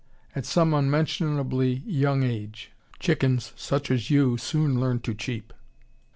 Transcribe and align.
"At 0.35 0.47
some 0.47 0.73
unmentionably 0.73 1.83
young 1.85 2.23
age. 2.23 2.71
Chickens 2.97 3.53
such 3.55 3.91
as 3.91 4.09
you 4.09 4.35
soon 4.35 4.79
learn 4.79 4.99
to 5.01 5.13
cheep." 5.13 5.53